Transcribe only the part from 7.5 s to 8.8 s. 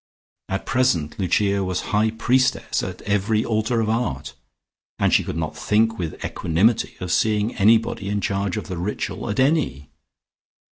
anybody in charge of the